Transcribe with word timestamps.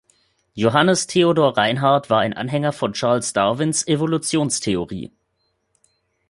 Johannes 0.55 1.05
Theodor 1.05 1.55
Reinhardt 1.57 2.09
war 2.09 2.21
ein 2.21 2.33
Anhänger 2.33 2.71
von 2.73 2.93
Charles 2.93 3.33
Darwins 3.33 3.85
Evolutionstheorie. 3.87 5.11